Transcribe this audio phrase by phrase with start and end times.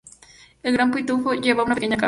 [0.63, 1.99] El Gran Pitufo lleva una pequeña caja.